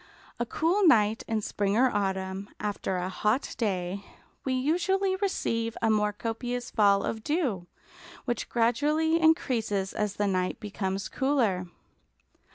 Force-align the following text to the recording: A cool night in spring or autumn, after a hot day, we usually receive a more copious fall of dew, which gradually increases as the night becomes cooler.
A 0.39 0.47
cool 0.47 0.87
night 0.87 1.21
in 1.27 1.41
spring 1.43 1.77
or 1.77 1.91
autumn, 1.95 2.49
after 2.59 2.97
a 2.97 3.07
hot 3.07 3.53
day, 3.59 4.03
we 4.43 4.53
usually 4.55 5.15
receive 5.17 5.77
a 5.79 5.91
more 5.91 6.11
copious 6.11 6.71
fall 6.71 7.03
of 7.03 7.23
dew, 7.23 7.67
which 8.25 8.49
gradually 8.49 9.21
increases 9.21 9.93
as 9.93 10.15
the 10.15 10.25
night 10.25 10.59
becomes 10.59 11.07
cooler. 11.07 11.67